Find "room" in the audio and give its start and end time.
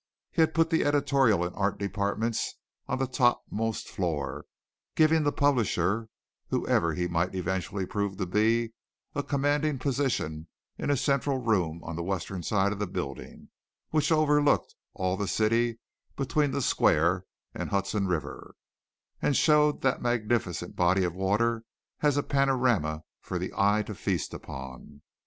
11.37-11.81